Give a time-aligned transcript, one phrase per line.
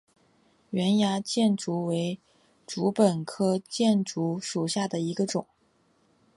[0.71, 2.17] 圆芽箭竹为
[2.65, 5.45] 禾本科箭竹属下的一个种。